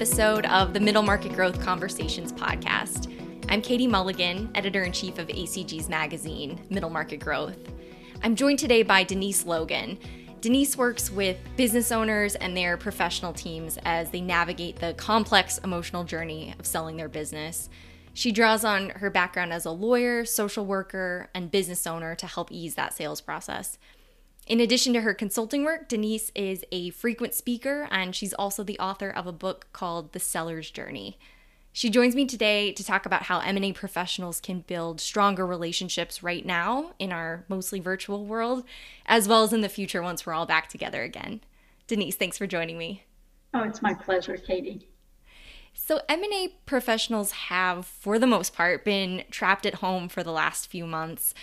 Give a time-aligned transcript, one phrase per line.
[0.00, 3.14] episode of the Middle Market Growth Conversations podcast.
[3.50, 7.58] I'm Katie Mulligan, editor in chief of ACG's magazine, Middle Market Growth.
[8.22, 9.98] I'm joined today by Denise Logan.
[10.40, 16.04] Denise works with business owners and their professional teams as they navigate the complex emotional
[16.04, 17.68] journey of selling their business.
[18.14, 22.50] She draws on her background as a lawyer, social worker, and business owner to help
[22.50, 23.76] ease that sales process.
[24.50, 28.80] In addition to her consulting work, Denise is a frequent speaker and she's also the
[28.80, 31.20] author of a book called The Seller's Journey.
[31.72, 36.44] She joins me today to talk about how M&A professionals can build stronger relationships right
[36.44, 38.64] now in our mostly virtual world
[39.06, 41.42] as well as in the future once we're all back together again.
[41.86, 43.04] Denise, thanks for joining me.
[43.54, 44.88] Oh, it's my pleasure, Katie.
[45.74, 50.66] So, M&A professionals have for the most part been trapped at home for the last
[50.66, 51.34] few months.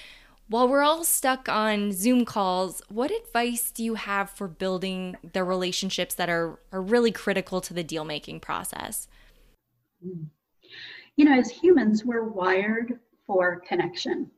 [0.50, 5.44] While we're all stuck on Zoom calls, what advice do you have for building the
[5.44, 9.10] relationships that are, are really critical to the deal making process?
[10.02, 14.32] You know, as humans, we're wired for connection.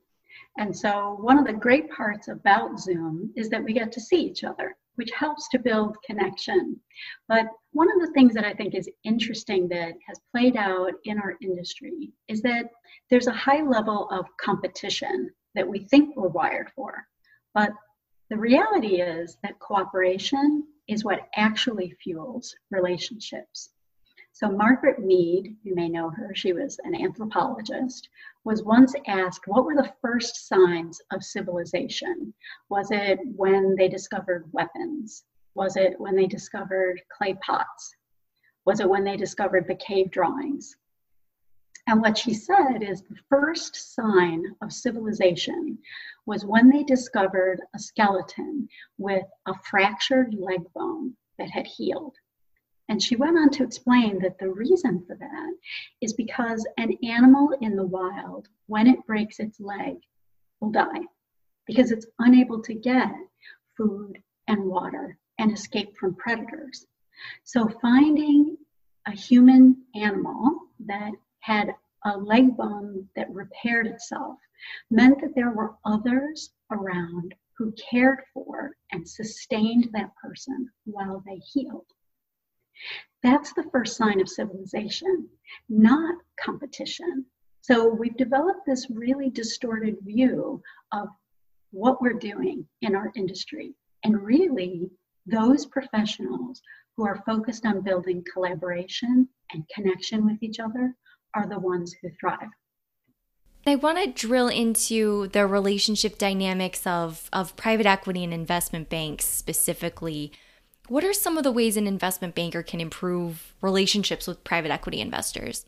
[0.57, 4.17] And so, one of the great parts about Zoom is that we get to see
[4.17, 6.79] each other, which helps to build connection.
[7.27, 11.19] But one of the things that I think is interesting that has played out in
[11.19, 12.65] our industry is that
[13.11, 15.29] there's a high level of competition
[15.59, 17.05] that we think we're wired for.
[17.53, 17.71] But
[18.29, 23.71] the reality is that cooperation is what actually fuels relationships.
[24.31, 28.07] So, Margaret Mead, you may know her, she was an anthropologist,
[28.45, 32.33] was once asked what were the first signs of civilization?
[32.69, 35.25] Was it when they discovered weapons?
[35.55, 37.93] Was it when they discovered clay pots?
[38.63, 40.77] Was it when they discovered the cave drawings?
[41.89, 45.79] And what she said is the first sign of civilization
[46.27, 52.13] was when they discovered a skeleton with a fractured leg bone that had healed.
[52.89, 55.53] And she went on to explain that the reason for that
[55.99, 59.95] is because an animal in the wild, when it breaks its leg,
[60.59, 61.07] will die
[61.65, 63.11] because it's unable to get
[63.75, 66.85] food and water and escape from predators.
[67.45, 68.57] So finding
[69.07, 71.13] a human animal that
[71.49, 71.73] had
[72.05, 74.37] a leg bone that repaired itself
[74.91, 81.37] meant that there were others around who cared for and sustained that person while they
[81.37, 81.87] healed.
[83.23, 85.27] That's the first sign of civilization,
[85.67, 87.25] not competition.
[87.61, 90.61] So we've developed this really distorted view
[90.93, 91.07] of
[91.71, 93.73] what we're doing in our industry.
[94.03, 94.89] And really,
[95.25, 96.61] those professionals
[96.95, 100.95] who are focused on building collaboration and connection with each other
[101.35, 102.49] are the ones who thrive.
[103.67, 109.25] I want to drill into the relationship dynamics of, of private equity and investment banks
[109.25, 110.31] specifically.
[110.87, 115.01] What are some of the ways an investment banker can improve relationships with private equity
[115.01, 115.65] investors?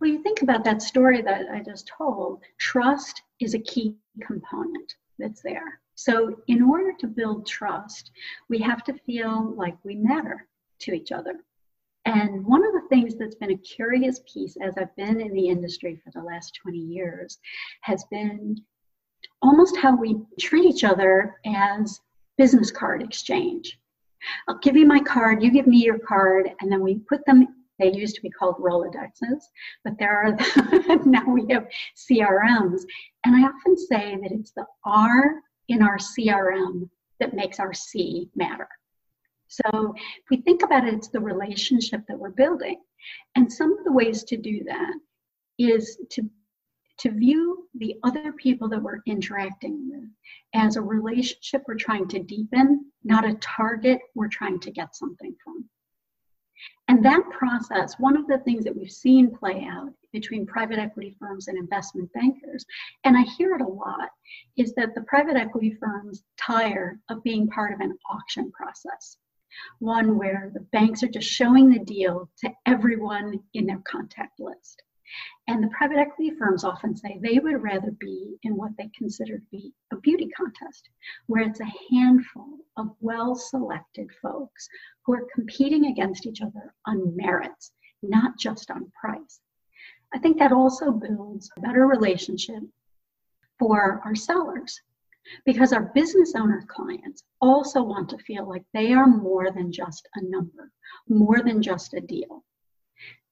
[0.00, 4.94] Well, you think about that story that I just told, trust is a key component
[5.18, 5.80] that's there.
[5.96, 8.12] So, in order to build trust,
[8.48, 10.46] we have to feel like we matter
[10.80, 11.34] to each other.
[12.08, 15.46] And one of the things that's been a curious piece as I've been in the
[15.46, 17.36] industry for the last 20 years
[17.82, 18.56] has been
[19.42, 22.00] almost how we treat each other as
[22.38, 23.78] business card exchange.
[24.48, 27.46] I'll give you my card, you give me your card, and then we put them.
[27.78, 29.42] They used to be called Rolodexes,
[29.84, 32.84] but there are now we have CRMs.
[33.26, 36.88] And I often say that it's the R in our CRM
[37.20, 38.68] that makes our C matter.
[39.48, 42.80] So if we think about it, it's the relationship that we're building.
[43.34, 44.94] And some of the ways to do that
[45.58, 46.28] is to
[46.98, 50.10] to view the other people that we're interacting with
[50.54, 55.34] as a relationship we're trying to deepen, not a target we're trying to get something
[55.42, 55.68] from.
[56.88, 61.14] And that process, one of the things that we've seen play out between private equity
[61.20, 62.64] firms and investment bankers,
[63.04, 64.08] and I hear it a lot,
[64.56, 69.18] is that the private equity firms tire of being part of an auction process
[69.78, 74.82] one where the banks are just showing the deal to everyone in their contact list.
[75.46, 79.38] And the private equity firms often say they would rather be in what they consider
[79.38, 80.90] to be a beauty contest,
[81.26, 84.68] where it's a handful of well selected folks
[85.04, 87.72] who are competing against each other on merits,
[88.02, 89.40] not just on price.
[90.12, 92.62] I think that also builds a better relationship
[93.58, 94.80] for our sellers
[95.44, 100.08] because our business owner clients also want to feel like they are more than just
[100.14, 100.70] a number,
[101.08, 102.44] more than just a deal.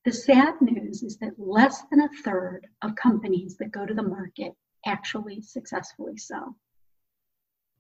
[0.05, 4.03] The sad news is that less than a third of companies that go to the
[4.03, 4.53] market
[4.85, 6.57] actually successfully sell.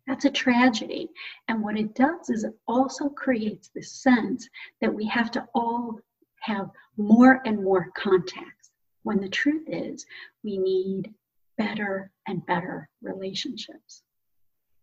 [0.06, 1.08] That's a tragedy.
[1.48, 4.48] And what it does is it also creates this sense
[4.80, 6.00] that we have to all
[6.40, 8.70] have more and more contacts
[9.02, 10.06] when the truth is
[10.42, 11.12] we need
[11.58, 14.02] better and better relationships.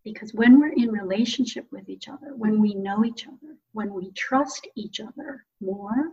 [0.04, 4.12] Because when we're in relationship with each other, when we know each other, when we
[4.12, 6.12] trust each other more,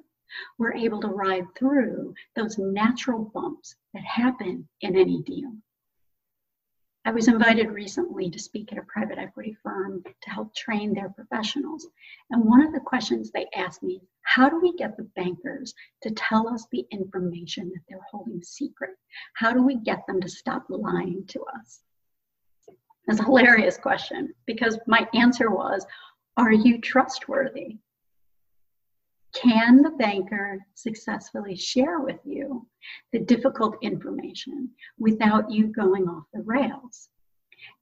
[0.57, 5.51] we're able to ride through those natural bumps that happen in any deal.
[7.03, 11.09] I was invited recently to speak at a private equity firm to help train their
[11.09, 11.87] professionals.
[12.29, 15.73] And one of the questions they asked me, how do we get the bankers
[16.03, 18.91] to tell us the information that they're holding secret?
[19.33, 21.81] How do we get them to stop lying to us?
[23.07, 25.85] It's a hilarious question because my answer was,
[26.37, 27.77] are you trustworthy?
[29.33, 32.67] Can the banker successfully share with you
[33.11, 37.09] the difficult information without you going off the rails?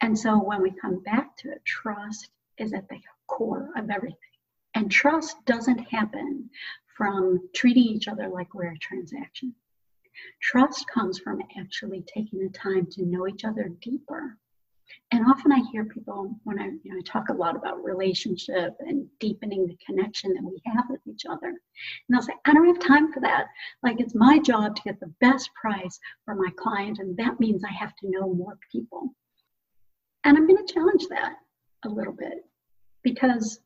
[0.01, 4.17] And so when we come back to it, trust is at the core of everything.
[4.75, 6.49] And trust doesn't happen
[6.95, 9.55] from treating each other like we're a transaction.
[10.41, 14.37] Trust comes from actually taking the time to know each other deeper
[15.11, 18.75] and often I hear people when I, you know, I talk a lot about relationship
[18.79, 21.47] and deepening the connection that we have with each other.
[21.47, 21.57] And
[22.09, 23.47] they'll say, I don't have time for that.
[23.81, 27.63] Like it's my job to get the best price for my client, and that means
[27.63, 29.15] I have to know more people.
[30.23, 31.35] And I'm going to challenge that
[31.85, 32.45] a little bit
[33.03, 33.59] because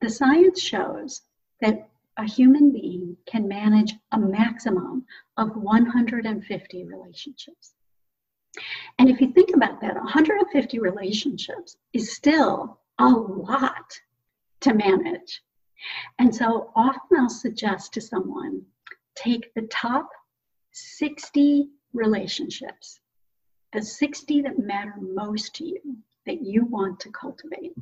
[0.00, 1.22] the science shows
[1.60, 5.06] that a human being can manage a maximum
[5.36, 7.74] of 150 relationships.
[8.98, 13.98] And if you think about that, 150 relationships is still a lot
[14.60, 15.42] to manage.
[16.18, 18.62] And so often I'll suggest to someone
[19.14, 20.10] take the top
[20.72, 23.00] 60 relationships,
[23.72, 25.80] the 60 that matter most to you,
[26.26, 27.72] that you want to cultivate.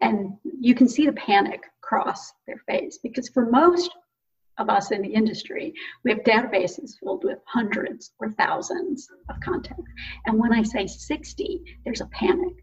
[0.00, 3.90] And you can see the panic cross their face because for most
[4.58, 9.90] of us in the industry, we have databases filled with hundreds or thousands of contacts.
[10.26, 12.54] And when I say 60, there's a panic.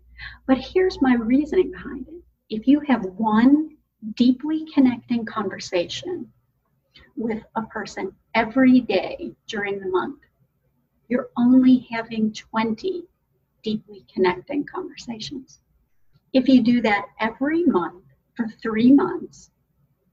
[0.47, 2.23] But here's my reasoning behind it.
[2.49, 3.77] If you have one
[4.15, 6.31] deeply connecting conversation
[7.15, 10.19] with a person every day during the month,
[11.07, 13.03] you're only having 20
[13.63, 15.59] deeply connecting conversations.
[16.33, 18.03] If you do that every month
[18.35, 19.51] for three months,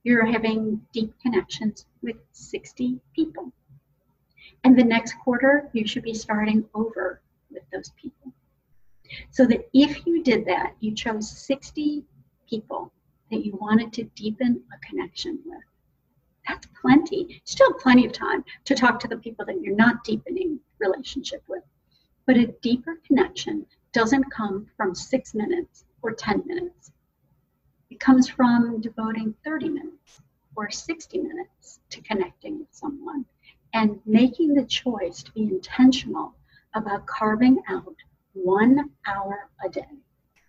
[0.03, 3.51] you're having deep connections with 60 people.
[4.63, 7.21] And the next quarter, you should be starting over
[7.51, 8.33] with those people.
[9.31, 12.03] So that if you did that, you chose 60
[12.49, 12.91] people
[13.31, 15.63] that you wanted to deepen a connection with.
[16.47, 17.41] That's plenty.
[17.43, 21.63] Still plenty of time to talk to the people that you're not deepening relationship with.
[22.25, 26.91] But a deeper connection doesn't come from six minutes or 10 minutes.
[27.97, 30.21] It comes from devoting 30 minutes
[30.55, 33.25] or 60 minutes to connecting with someone
[33.73, 36.35] and making the choice to be intentional
[36.75, 37.95] about carving out
[38.33, 39.97] one hour a day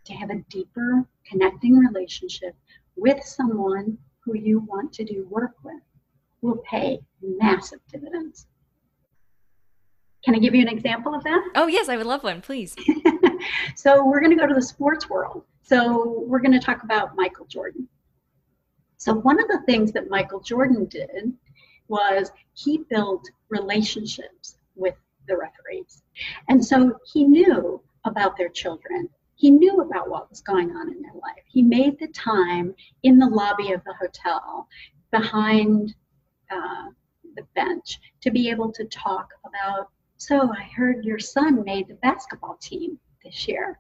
[0.05, 2.55] to have a deeper connecting relationship
[2.97, 5.81] with someone who you want to do work with
[6.43, 8.47] will pay massive dividends.
[10.25, 11.51] Can I give you an example of that?
[11.55, 12.75] Oh, yes, I would love one, please.
[13.77, 15.45] so, we're going to go to the sports world.
[15.69, 17.87] So we're going to talk about Michael Jordan.
[18.97, 21.35] So one of the things that Michael Jordan did
[21.89, 24.95] was he built relationships with
[25.27, 26.03] the referees.
[26.49, 29.11] And so he knew about their children.
[29.35, 31.45] He knew about what was going on in their life.
[31.47, 34.69] He made the time in the lobby of the hotel
[35.11, 35.95] behind
[36.51, 36.87] uh,
[37.37, 39.91] the bench to be able to talk about.
[40.21, 43.79] So I heard your son made the basketball team this year.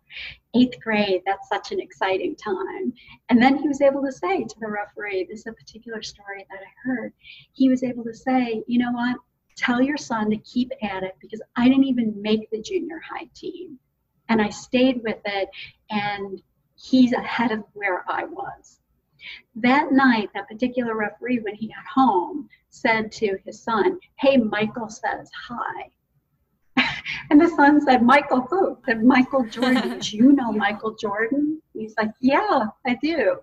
[0.54, 2.92] Eighth grade, that's such an exciting time.
[3.28, 6.46] And then he was able to say to the referee, this is a particular story
[6.48, 7.12] that I heard.
[7.52, 9.16] He was able to say, you know what?
[9.56, 13.28] Tell your son to keep at it because I didn't even make the junior high
[13.34, 13.76] team.
[14.28, 15.48] And I stayed with it,
[15.90, 16.40] and
[16.76, 18.78] he's ahead of where I was.
[19.56, 24.88] That night, that particular referee, when he got home, said to his son, Hey, Michael
[24.88, 25.90] says hi.
[27.30, 28.78] And the son said, Michael who?
[28.86, 29.98] Said Michael Jordan.
[30.00, 31.60] do you know Michael Jordan?
[31.72, 33.38] He's like, Yeah, I do.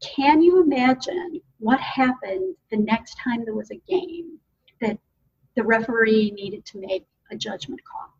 [0.00, 4.38] Can you imagine what happened the next time there was a game
[4.80, 4.98] that
[5.56, 8.14] the referee needed to make a judgment call?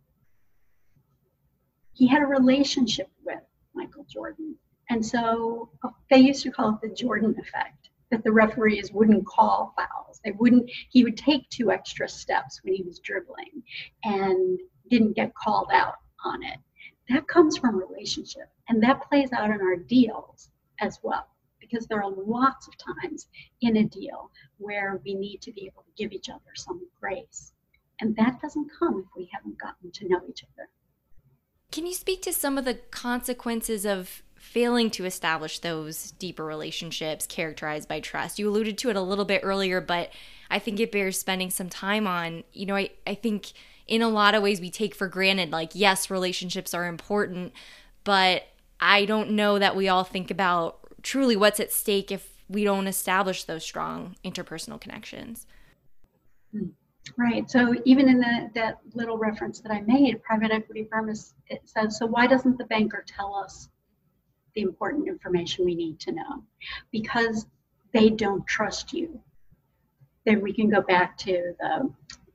[1.93, 3.41] He had a relationship with
[3.75, 4.57] Michael Jordan.
[4.91, 9.27] And so uh, they used to call it the Jordan effect that the referees wouldn't
[9.27, 10.21] call fouls.
[10.25, 13.63] They wouldn't, he would take two extra steps when he was dribbling
[14.05, 14.59] and
[14.91, 16.59] didn't get called out on it.
[17.09, 20.51] That comes from relationship and that plays out in our deals
[20.81, 21.27] as well.
[21.71, 23.29] because there are lots of times
[23.61, 27.53] in a deal where we need to be able to give each other some grace.
[28.01, 30.69] And that doesn't come if we haven't gotten to know each other.
[31.71, 37.27] Can you speak to some of the consequences of failing to establish those deeper relationships
[37.27, 38.39] characterized by trust?
[38.39, 40.11] You alluded to it a little bit earlier, but
[40.51, 42.43] I think it bears spending some time on.
[42.53, 43.53] You know, I, I think
[43.87, 47.53] in a lot of ways we take for granted, like, yes, relationships are important,
[48.05, 48.45] but
[48.81, 52.87] I don't know that we all think about truly what's at stake if we don't
[52.87, 55.47] establish those strong interpersonal connections.
[57.17, 57.51] Right.
[57.51, 61.63] So even in the, that little reference that I made, private equity firm is, it
[61.65, 63.69] says, so why doesn't the banker tell us
[64.55, 66.45] the important information we need to know?
[66.91, 67.47] Because
[67.93, 69.21] they don't trust you.
[70.25, 71.91] Then we can go back to the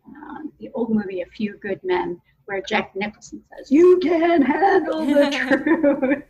[0.08, 5.06] uh, the old movie A Few Good Men, where Jack Nicholson says, "You can handle
[5.06, 5.30] the
[6.04, 6.24] truth."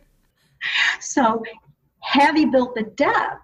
[1.00, 1.42] so,
[2.00, 3.42] have you built the depth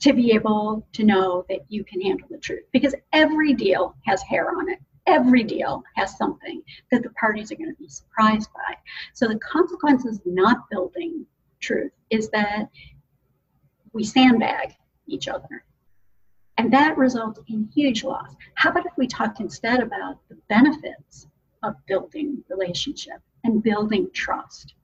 [0.00, 2.64] to be able to know that you can handle the truth?
[2.72, 4.78] Because every deal has hair on it.
[5.06, 8.76] Every deal has something that the parties are going to be surprised by.
[9.14, 11.26] So, the consequences of not building
[11.60, 12.70] truth is that
[13.92, 14.74] we sandbag
[15.06, 15.64] each other.
[16.58, 18.36] And that results in huge loss.
[18.54, 21.26] How about if we talk instead about the benefits
[21.62, 24.74] of building relationship and building trust?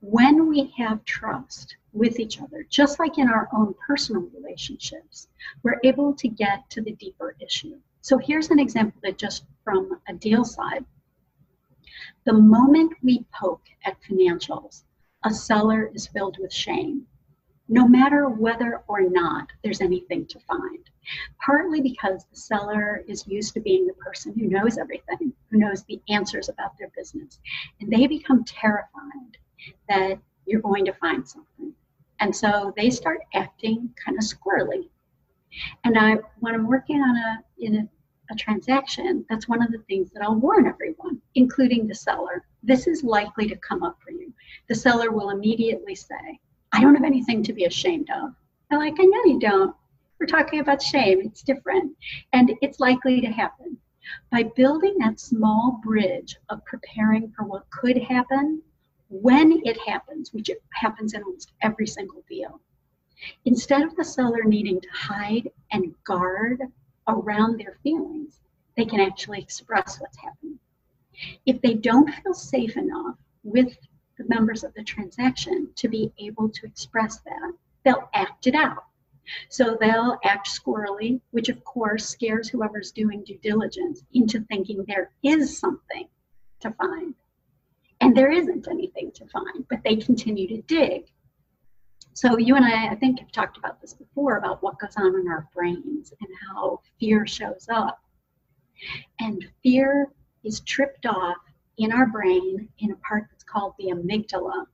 [0.00, 5.28] When we have trust with each other, just like in our own personal relationships,
[5.62, 7.78] we're able to get to the deeper issue.
[8.02, 10.84] So here's an example that just from a deal side.
[12.24, 14.84] The moment we poke at financials,
[15.26, 17.04] a seller is filled with shame,
[17.68, 20.88] no matter whether or not there's anything to find.
[21.44, 25.82] Partly because the seller is used to being the person who knows everything, who knows
[25.84, 27.40] the answers about their business.
[27.80, 29.36] And they become terrified
[29.88, 31.72] that you're going to find something.
[32.20, 34.88] And so they start acting kind of squirrely.
[35.82, 37.88] And I, when I'm working on a in a,
[38.32, 42.44] a transaction, that's one of the things that I'll warn everyone, including the seller.
[42.66, 44.32] This is likely to come up for you.
[44.66, 46.40] The seller will immediately say,
[46.72, 48.34] I don't have anything to be ashamed of.
[48.70, 49.74] I'm like, I know you don't.
[50.18, 51.96] We're talking about shame, it's different.
[52.32, 53.78] And it's likely to happen.
[54.32, 58.60] By building that small bridge of preparing for what could happen
[59.10, 62.60] when it happens, which it happens in almost every single deal,
[63.44, 66.62] instead of the seller needing to hide and guard
[67.06, 68.40] around their feelings,
[68.76, 70.45] they can actually express what's happening.
[71.44, 73.76] If they don't feel safe enough with
[74.18, 77.52] the members of the transaction to be able to express that,
[77.84, 78.84] they'll act it out.
[79.48, 85.10] So they'll act squirrely, which of course scares whoever's doing due diligence into thinking there
[85.22, 86.08] is something
[86.60, 87.14] to find.
[88.00, 91.06] And there isn't anything to find, but they continue to dig.
[92.12, 95.18] So you and I, I think, have talked about this before about what goes on
[95.20, 98.00] in our brains and how fear shows up.
[99.20, 100.12] And fear
[100.46, 101.36] is tripped off
[101.76, 104.64] in our brain in a part that's called the amygdala.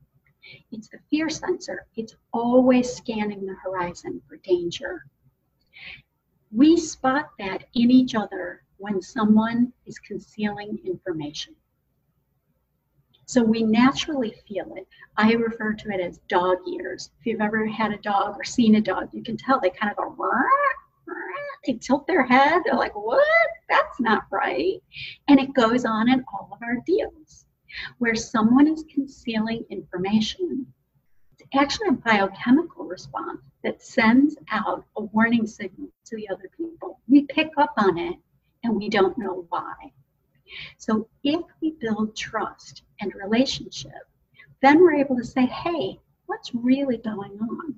[0.71, 1.87] It's the fear sensor.
[1.97, 5.07] It's always scanning the horizon for danger.
[6.51, 11.55] We spot that in each other when someone is concealing information.
[13.25, 14.87] So we naturally feel it.
[15.17, 17.11] I refer to it as dog ears.
[17.21, 19.93] If you've ever had a dog or seen a dog, you can tell they kind
[19.93, 20.43] of go, Rah!
[21.65, 22.63] they tilt their head.
[22.65, 23.25] They're like, what?
[23.93, 24.81] That's not right.
[25.29, 27.45] And it goes on in all of our deals
[27.99, 30.67] where someone is concealing information.
[31.33, 37.01] It's actually a biochemical response that sends out a warning signal to the other people.
[37.07, 38.17] We pick up on it
[38.65, 39.75] and we don't know why.
[40.79, 43.93] So if we build trust and relationship,
[44.63, 47.75] then we're able to say, hey, what's really going on?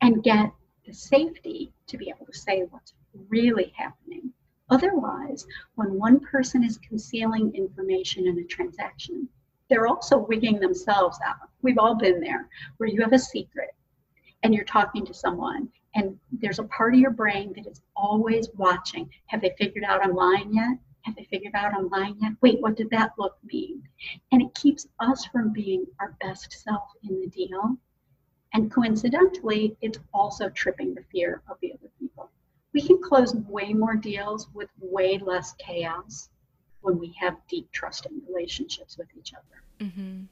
[0.00, 0.52] And get
[0.84, 2.92] the safety to be able to say what's
[3.28, 4.32] really happening.
[4.70, 9.28] Otherwise, when one person is concealing information in a transaction,
[9.68, 11.50] they're also wigging themselves out.
[11.62, 13.74] We've all been there where you have a secret
[14.42, 18.48] and you're talking to someone and there's a part of your brain that is always
[18.56, 19.10] watching.
[19.26, 20.78] Have they figured out I'm lying yet?
[21.02, 22.32] Have they figured out I'm lying yet?
[22.40, 23.82] Wait, what did that look mean?
[24.32, 27.78] And it keeps us from being our best self in the deal
[28.54, 31.90] and coincidentally, it's also tripping the fear of the other.
[32.74, 36.28] We can close way more deals with way less chaos
[36.80, 39.88] when we have deep trusting relationships with each other.
[39.88, 40.24] Mm-hmm.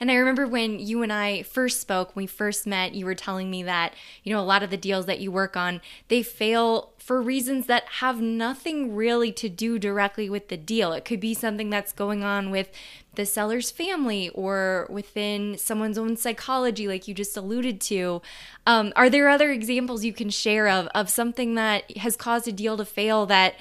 [0.00, 3.50] And I remember when you and I first spoke, we first met, you were telling
[3.50, 6.92] me that, you know, a lot of the deals that you work on, they fail
[6.98, 10.92] for reasons that have nothing really to do directly with the deal.
[10.92, 12.70] It could be something that's going on with
[13.14, 18.22] the seller's family or within someone's own psychology, like you just alluded to.
[18.66, 22.52] Um, are there other examples you can share of, of something that has caused a
[22.52, 23.54] deal to fail that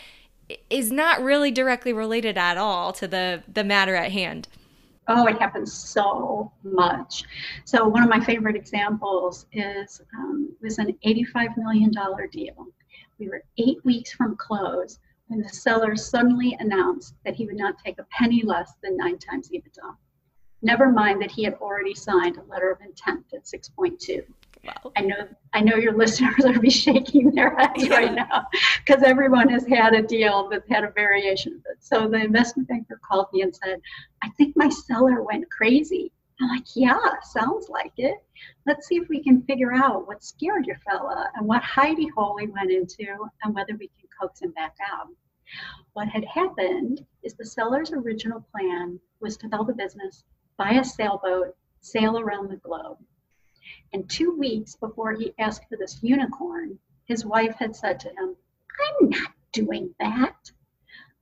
[0.70, 4.48] is not really directly related at all to the, the matter at hand?
[5.08, 7.24] Oh, it happens so much.
[7.66, 11.92] So one of my favorite examples is um, was an $85 million
[12.32, 12.68] deal.
[13.20, 17.76] We were eight weeks from close when the seller suddenly announced that he would not
[17.84, 19.96] take a penny less than nine times EBITDA.
[20.62, 24.24] Never mind that he had already signed a letter of intent at 6.2.
[24.64, 24.94] Wow.
[24.96, 27.96] I know I know your listeners are be shaking their heads yeah.
[27.96, 28.48] right now
[28.86, 31.78] because everyone has had a deal that's had a variation of it.
[31.84, 33.82] So the investment banker called me and said,
[34.24, 36.12] I think my seller went crazy.
[36.42, 38.18] I'm like, yeah, sounds like it.
[38.66, 42.38] Let's see if we can figure out what scared your fella and what hidey hole
[42.38, 45.08] he went into and whether we can coax him back out.
[45.94, 50.24] What had happened is the seller's original plan was to sell the business,
[50.58, 52.98] buy a sailboat, sail around the globe.
[53.94, 58.36] And two weeks before he asked for this unicorn, his wife had said to him,
[59.02, 60.52] I'm not doing that.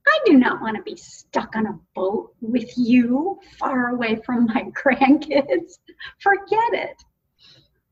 [0.06, 4.46] I do not want to be stuck on a boat with you far away from
[4.46, 5.78] my grandkids.
[6.18, 7.04] Forget it.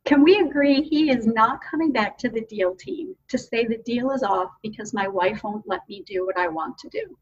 [0.06, 3.82] Can we agree he is not coming back to the deal team to say the
[3.84, 7.18] deal is off because my wife won't let me do what I want to do?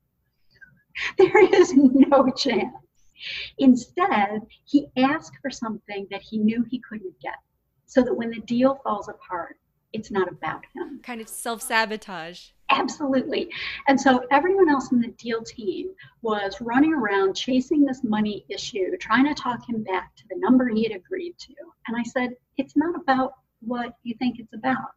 [1.18, 2.76] There is no chance.
[3.58, 7.34] Instead, he asked for something that he knew he couldn't get
[7.88, 9.56] so that when the deal falls apart,
[9.92, 11.00] it's not about him.
[11.02, 12.50] Kind of self sabotage.
[12.70, 13.48] Absolutely.
[13.88, 15.88] And so everyone else in the deal team
[16.20, 20.68] was running around chasing this money issue, trying to talk him back to the number
[20.68, 21.54] he had agreed to.
[21.86, 24.92] And I said, it's not about what you think it's about.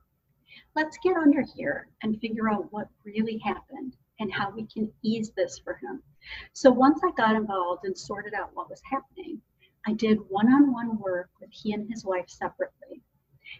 [0.75, 5.31] Let's get under here and figure out what really happened and how we can ease
[5.37, 6.03] this for him.
[6.51, 9.41] So once I got involved and sorted out what was happening,
[9.87, 13.01] I did one on one work with he and his wife separately.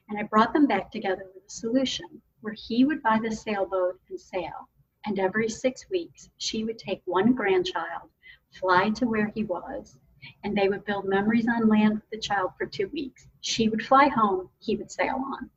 [0.08, 4.00] And I brought them back together with a solution where he would buy the sailboat
[4.10, 4.70] and sail.
[5.06, 8.10] And every six weeks, she would take one grandchild,
[8.52, 9.98] fly to where he was,
[10.44, 13.28] and they would build memories on land with the child for two weeks.
[13.42, 15.50] She would fly home, he would sail on.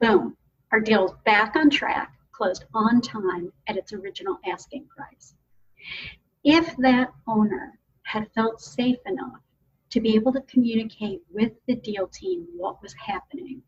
[0.00, 0.36] Boom.
[0.70, 5.34] Our deal is back on track, closed on time at its original asking price.
[6.44, 9.40] If that owner had felt safe enough
[9.94, 13.62] to be able to communicate with the deal team what was happening,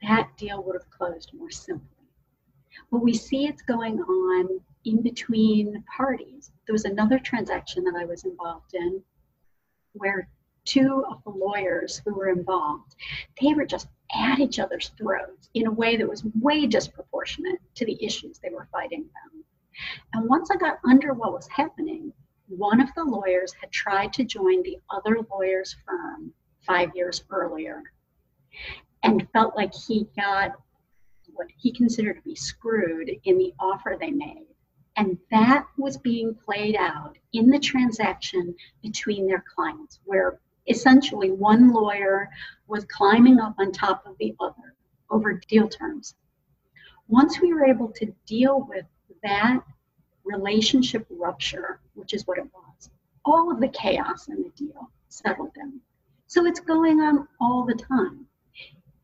[0.00, 2.08] that deal would have closed more simply.
[2.90, 6.50] But we see it's going on in between parties.
[6.66, 9.02] There was another transaction that I was involved in
[9.92, 10.26] where
[10.64, 12.96] two of the lawyers who were involved,
[13.38, 17.84] they were just at each other's throats in a way that was way disproportionate to
[17.84, 19.44] the issues they were fighting about.
[20.14, 22.14] And once I got under what was happening,
[22.48, 26.32] one of the lawyers had tried to join the other lawyer's firm
[26.66, 27.82] five years earlier
[29.02, 30.52] and felt like he got
[31.34, 34.46] what he considered to be screwed in the offer they made.
[34.96, 41.72] And that was being played out in the transaction between their clients, where essentially one
[41.72, 42.30] lawyer
[42.66, 44.74] was climbing up on top of the other
[45.10, 46.14] over deal terms.
[47.08, 48.86] Once we were able to deal with
[49.22, 49.60] that
[50.24, 52.90] relationship rupture, which is what it was.
[53.24, 55.80] All of the chaos in the deal settled down.
[56.28, 58.26] So it's going on all the time.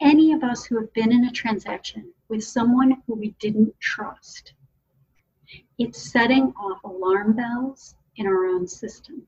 [0.01, 4.55] Any of us who have been in a transaction with someone who we didn't trust,
[5.79, 9.27] it's setting off alarm bells in our own system.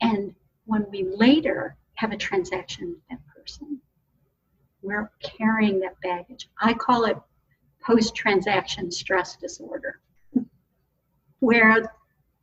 [0.00, 0.34] And
[0.66, 3.80] when we later have a transaction with that person,
[4.82, 6.48] we're carrying that baggage.
[6.60, 7.16] I call it
[7.80, 10.00] post transaction stress disorder
[11.40, 11.92] where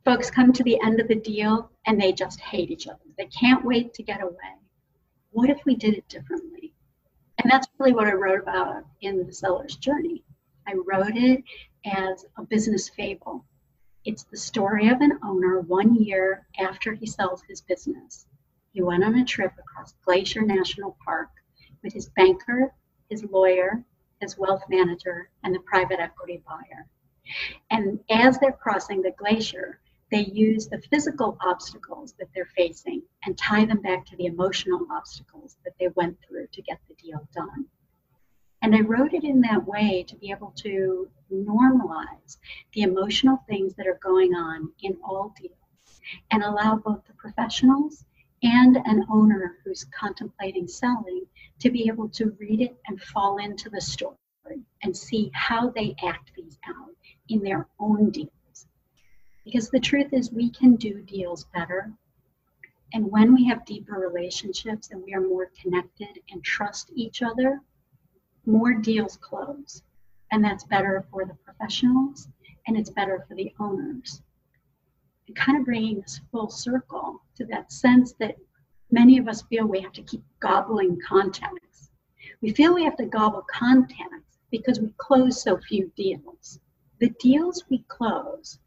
[0.04, 2.98] folks come to the end of the deal and they just hate each other.
[3.18, 4.56] They can't wait to get away.
[5.32, 6.72] What if we did it differently?
[7.42, 10.24] And that's really what I wrote about in The Seller's Journey.
[10.66, 11.42] I wrote it
[11.84, 13.44] as a business fable.
[14.04, 18.26] It's the story of an owner one year after he sells his business.
[18.72, 21.28] He went on a trip across Glacier National Park
[21.82, 22.74] with his banker,
[23.08, 23.84] his lawyer,
[24.20, 26.86] his wealth manager, and the private equity buyer.
[27.70, 33.38] And as they're crossing the glacier, they use the physical obstacles that they're facing and
[33.38, 37.28] tie them back to the emotional obstacles that they went through to get the deal
[37.34, 37.66] done.
[38.62, 42.36] And I wrote it in that way to be able to normalize
[42.74, 48.04] the emotional things that are going on in all deals and allow both the professionals
[48.42, 51.24] and an owner who's contemplating selling
[51.58, 54.16] to be able to read it and fall into the story
[54.82, 56.94] and see how they act these out
[57.28, 58.30] in their own deals.
[59.50, 61.92] Because the truth is, we can do deals better.
[62.92, 67.60] And when we have deeper relationships and we are more connected and trust each other,
[68.46, 69.82] more deals close.
[70.30, 72.28] And that's better for the professionals
[72.68, 74.22] and it's better for the owners.
[75.26, 78.36] And kind of bringing this full circle to that sense that
[78.92, 81.90] many of us feel we have to keep gobbling contacts.
[82.40, 86.60] We feel we have to gobble contacts because we close so few deals.
[87.00, 88.60] The deals we close,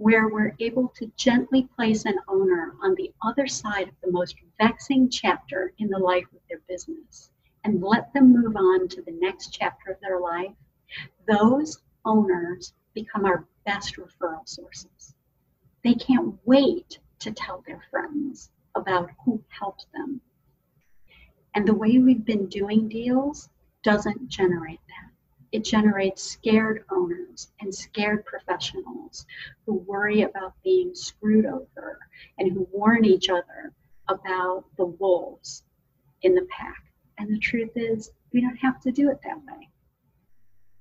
[0.00, 4.34] where we're able to gently place an owner on the other side of the most
[4.58, 7.30] vexing chapter in the life of their business
[7.64, 10.54] and let them move on to the next chapter of their life,
[11.28, 15.14] those owners become our best referral sources.
[15.84, 20.22] They can't wait to tell their friends about who helped them.
[21.54, 23.50] And the way we've been doing deals
[23.82, 25.10] doesn't generate that.
[25.52, 27.19] It generates scared owners
[27.60, 29.26] and scared professionals
[29.66, 31.98] who worry about being screwed over
[32.38, 33.72] and who warn each other
[34.08, 35.64] about the wolves
[36.22, 36.84] in the pack.
[37.18, 39.68] And the truth is, we don't have to do it that way.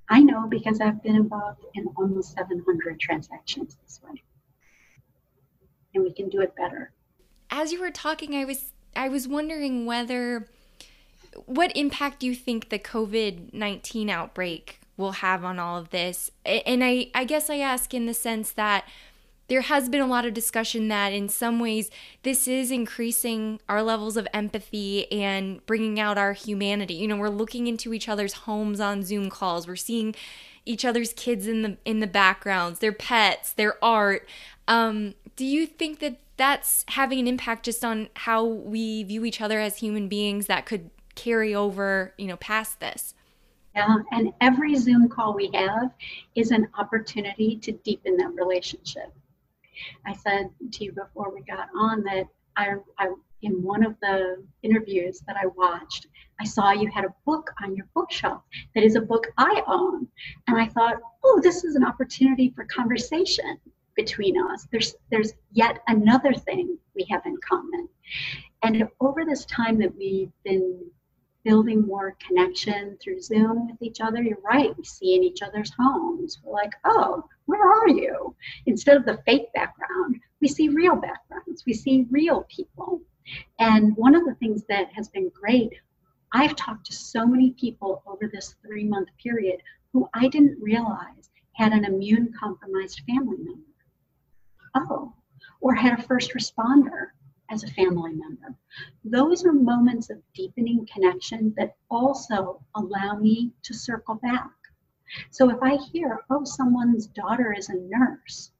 [0.09, 4.23] I know because I've been involved in almost 700 transactions this way.
[5.93, 6.93] And we can do it better
[7.49, 10.47] as you were talking, I was I was wondering whether
[11.45, 16.29] what impact do you think the COVID nineteen outbreak will have on all of this?
[16.45, 18.85] And I I guess I ask in the sense that
[19.47, 21.89] there has been a lot of discussion that in some ways
[22.21, 26.93] this is increasing our levels of empathy and bringing out our humanity.
[26.93, 29.67] You know, we're looking into each other's homes on Zoom calls.
[29.67, 30.13] We're seeing
[30.65, 34.27] each other's kids in the in the backgrounds, their pets, their art.
[34.67, 39.41] Um, do you think that that's having an impact just on how we view each
[39.41, 43.13] other as human beings that could carry over, you know, past this.
[43.79, 45.91] Yeah, and every Zoom call we have
[46.35, 49.13] is an opportunity to deepen that relationship.
[50.05, 54.43] I said to you before we got on that I, I in one of the
[54.63, 56.07] interviews that I watched,
[56.41, 58.41] I saw you had a book on your bookshelf
[58.75, 60.09] that is a book I own.
[60.47, 63.57] And I thought, oh, this is an opportunity for conversation
[63.95, 64.67] between us.
[64.73, 67.87] There's there's yet another thing we have in common.
[68.61, 70.91] And over this time that we've been
[71.43, 75.71] building more connection through Zoom with each other, you're right, we see in each other's
[75.77, 76.39] homes.
[76.43, 78.35] We're like, oh, where are you?
[78.65, 83.01] Instead of the fake background, we see real backgrounds, we see real people.
[83.59, 85.73] And one of the things that has been great,
[86.33, 89.61] I've talked to so many people over this three month period
[89.93, 93.69] who I didn't realize had an immune compromised family member
[94.75, 95.13] oh,
[95.61, 97.08] or had a first responder
[97.51, 98.55] as a family member.
[99.03, 104.51] Those are moments of deepening connection that also allow me to circle back.
[105.31, 108.51] So if I hear, oh, someone's daughter is a nurse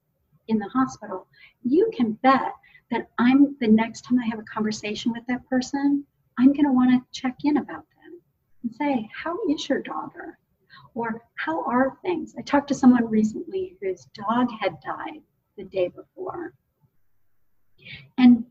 [0.47, 1.27] in the hospital,
[1.63, 2.53] you can bet
[2.91, 6.05] that I'm the next time I have a conversation with that person,
[6.37, 8.21] I'm going to want to check in about them
[8.63, 10.39] and say, how is your daughter?
[10.95, 12.33] Or how are things?
[12.37, 15.21] I talked to someone recently whose dog had died
[15.57, 16.53] the day before.
[18.17, 18.45] And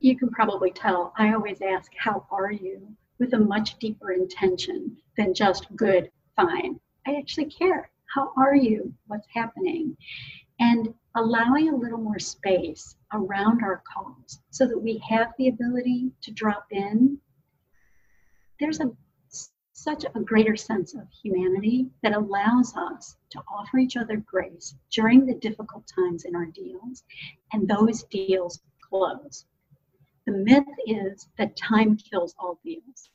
[0.00, 2.96] you can probably tell I always ask, How are you?
[3.18, 6.78] with a much deeper intention than just good, fine.
[7.06, 7.90] I actually care.
[8.14, 8.92] How are you?
[9.06, 9.96] What's happening?
[10.60, 16.12] And allowing a little more space around our calls so that we have the ability
[16.22, 17.18] to drop in.
[18.60, 18.90] There's a
[19.72, 25.26] such a greater sense of humanity that allows us to offer each other grace during
[25.26, 27.04] the difficult times in our deals,
[27.52, 29.44] and those deals close.
[30.26, 33.10] The myth is that time kills all deals,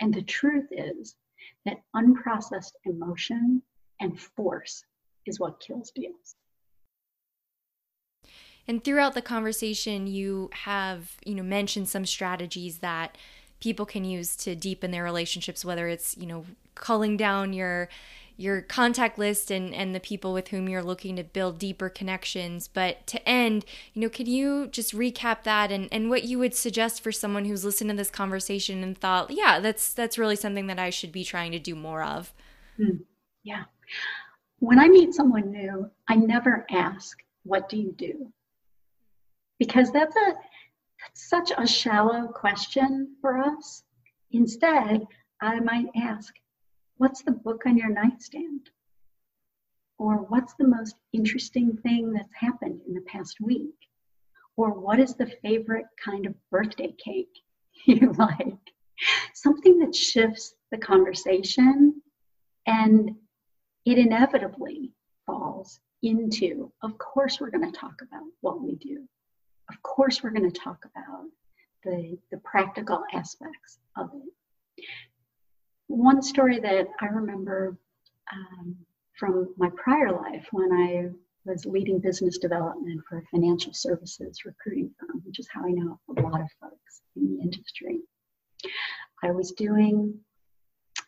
[0.00, 1.16] and the truth is
[1.64, 3.62] that unprocessed emotion
[4.00, 4.82] and force
[5.26, 6.34] is what kills deals.
[8.66, 13.16] And throughout the conversation, you have, you know, mentioned some strategies that
[13.60, 16.44] people can use to deepen their relationships whether it's you know
[16.74, 17.88] culling down your
[18.38, 22.68] your contact list and and the people with whom you're looking to build deeper connections.
[22.68, 26.54] But to end you know could you just recap that and and what you would
[26.54, 30.68] suggest for someone who's listened to this conversation and thought yeah that's that's really something
[30.68, 32.32] that I should be trying to do more of?
[32.80, 33.00] Mm,
[33.42, 33.64] yeah.
[34.60, 38.32] When I meet someone new I never ask what do you do?
[39.58, 40.34] Because that's a
[41.00, 43.82] that's such a shallow question for us.
[44.32, 45.06] Instead,
[45.40, 46.34] I might ask,
[46.98, 48.70] What's the book on your nightstand?
[49.98, 53.74] Or what's the most interesting thing that's happened in the past week?
[54.56, 57.38] Or what is the favorite kind of birthday cake
[57.86, 58.58] you like?
[59.32, 62.02] Something that shifts the conversation
[62.66, 63.12] and
[63.84, 64.90] it inevitably
[65.24, 69.04] falls into, of course, we're going to talk about what we do.
[69.70, 71.26] Of course, we're going to talk about
[71.84, 74.84] the, the practical aspects of it.
[75.88, 77.76] One story that I remember
[78.32, 78.76] um,
[79.18, 81.08] from my prior life when I
[81.44, 85.98] was leading business development for a financial services recruiting firm, which is how I know
[86.16, 88.00] a lot of folks in the industry.
[89.22, 90.14] I was doing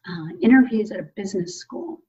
[0.09, 2.01] uh, interviews at a business school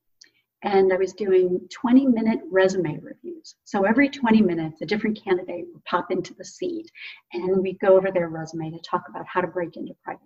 [0.63, 3.55] and I was doing 20 minute resume reviews.
[3.65, 6.89] So every 20 minutes, a different candidate would pop into the seat
[7.33, 10.21] and we'd go over their resume to talk about how to break into private.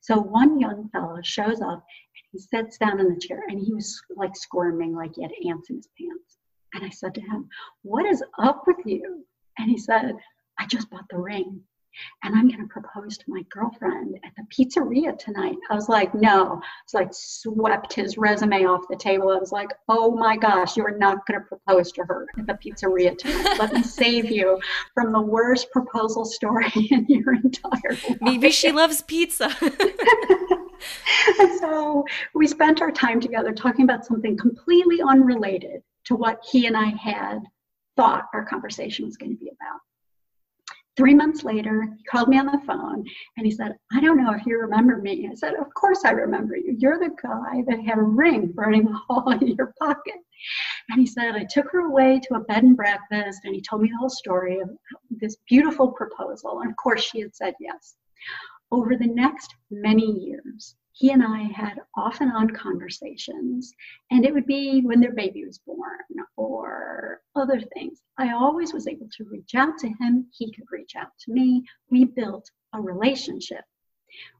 [0.00, 3.72] So one young fellow shows up and he sits down in the chair and he
[3.72, 6.38] was like squirming like he had ants in his pants.
[6.74, 7.48] And I said to him,
[7.82, 9.26] What is up with you?
[9.58, 10.16] And he said,
[10.58, 11.62] I just bought the ring
[12.22, 15.56] and I'm going to propose to my girlfriend at the pizzeria tonight.
[15.70, 16.60] I was like, no.
[16.84, 19.30] It's like swept his resume off the table.
[19.30, 22.46] I was like, oh my gosh, you are not going to propose to her at
[22.46, 23.58] the pizzeria tonight.
[23.58, 24.60] Let me save you
[24.94, 28.18] from the worst proposal story in your entire life.
[28.20, 29.54] Maybe she loves pizza.
[31.38, 36.66] and so we spent our time together talking about something completely unrelated to what he
[36.66, 37.40] and I had
[37.96, 39.80] thought our conversation was going to be about.
[40.96, 43.04] Three months later, he called me on the phone
[43.36, 45.26] and he said, I don't know if you remember me.
[45.30, 46.76] I said, Of course I remember you.
[46.78, 50.16] You're the guy that had a ring burning a hole in your pocket.
[50.90, 53.82] And he said, I took her away to a bed and breakfast and he told
[53.82, 54.70] me the whole story of
[55.10, 56.60] this beautiful proposal.
[56.60, 57.94] And of course, she had said yes.
[58.70, 63.72] Over the next many years, he and I had off and on conversations,
[64.10, 65.98] and it would be when their baby was born
[66.36, 68.02] or other things.
[68.18, 71.64] I always was able to reach out to him, he could reach out to me.
[71.90, 73.64] We built a relationship.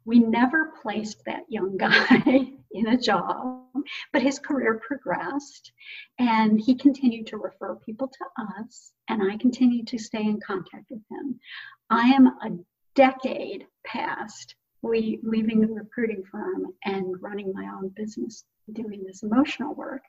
[0.05, 3.65] We never placed that young guy in a job,
[4.13, 5.73] but his career progressed
[6.19, 10.91] and he continued to refer people to us, and I continued to stay in contact
[10.91, 11.41] with him.
[11.89, 12.59] I am a
[12.95, 19.75] decade past we, leaving the recruiting firm and running my own business, doing this emotional
[19.75, 20.03] work.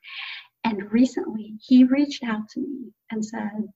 [0.64, 3.68] And recently he reached out to me and said,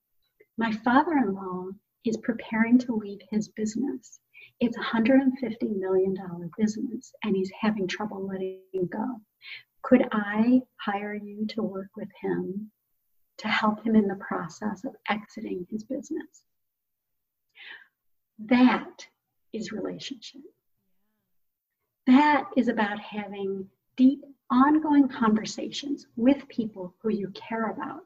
[0.58, 1.68] My father in law
[2.04, 4.20] is preparing to leave his business.
[4.60, 6.16] It's a $150 million
[6.58, 9.22] business and he's having trouble letting go.
[9.84, 12.72] Could I hire you to work with him
[13.38, 16.44] to help him in the process of exiting his business?
[18.40, 19.06] That
[19.54, 20.42] is relationship.
[22.08, 28.06] That is about having deep, ongoing conversations with people who you care about,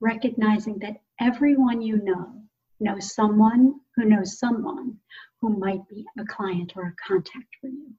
[0.00, 2.42] recognizing that everyone you know
[2.80, 4.96] knows someone who knows someone
[5.42, 7.92] who might be a client or a contact for you.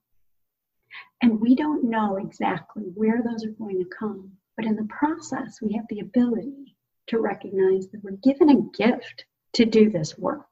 [1.22, 5.62] And we don't know exactly where those are going to come, but in the process,
[5.62, 10.48] we have the ability to recognize that we're given a gift to do this work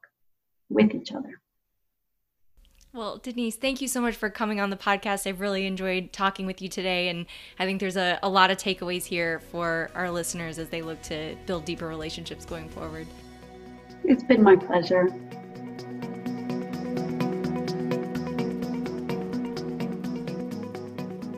[0.69, 1.41] with each other.
[2.95, 5.25] Well, Denise, thank you so much for coming on the podcast.
[5.25, 7.25] I've really enjoyed talking with you today, and
[7.57, 11.01] I think there's a, a lot of takeaways here for our listeners as they look
[11.03, 13.07] to build deeper relationships going forward.
[14.03, 15.07] It's been my pleasure.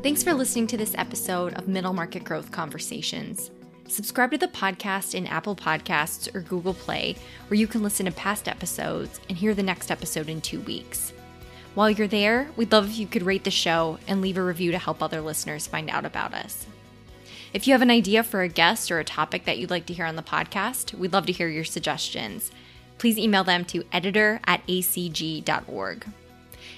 [0.04, 3.50] Thanks for listening to this episode of Middle Market Growth Conversations.
[3.88, 7.16] Subscribe to the podcast in Apple Podcasts or Google Play,
[7.48, 11.14] where you can listen to past episodes and hear the next episode in two weeks.
[11.76, 14.72] While you're there, we'd love if you could rate the show and leave a review
[14.72, 16.66] to help other listeners find out about us.
[17.52, 19.94] If you have an idea for a guest or a topic that you'd like to
[19.94, 22.50] hear on the podcast, we'd love to hear your suggestions.
[22.98, 26.06] Please email them to editor at acg.org.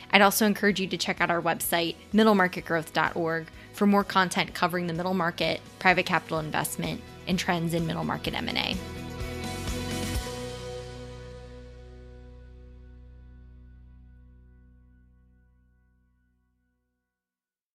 [0.09, 4.93] I'd also encourage you to check out our website, middlemarketgrowth.org, for more content covering the
[4.93, 8.75] middle market, private capital investment, and trends in middle market M&A.